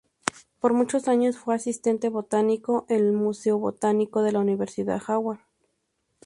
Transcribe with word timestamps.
Por 0.59 0.73
muchos 0.73 1.07
años 1.07 1.37
fue 1.37 1.53
Asistente 1.53 2.09
Botánico 2.09 2.87
en 2.89 2.97
el 3.05 3.11
"Museo 3.11 3.59
Botánico" 3.59 4.23
de 4.23 4.31
la 4.31 4.39
Universidad 4.39 4.99
Harvard. 5.05 5.41